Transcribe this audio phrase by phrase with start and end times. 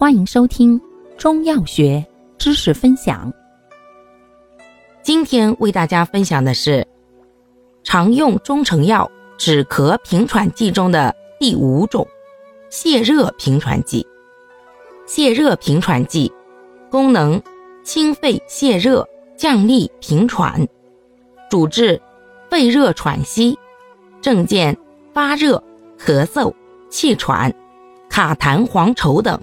[0.00, 0.80] 欢迎收听
[1.16, 2.06] 中药学
[2.38, 3.32] 知识分享。
[5.02, 6.86] 今天为大家分享的是
[7.82, 12.06] 常用中成药止咳平喘剂中的第五种
[12.70, 14.06] 泻热平喘剂。
[15.04, 16.32] 泻热平喘剂
[16.88, 17.42] 功能
[17.82, 19.04] 清肺泻热、
[19.36, 20.64] 降痢平喘，
[21.50, 22.00] 主治
[22.48, 23.58] 肺热喘息，
[24.22, 24.78] 症见
[25.12, 25.60] 发热、
[25.98, 26.54] 咳嗽、
[26.88, 27.52] 气喘、
[28.08, 29.42] 卡痰黄稠等。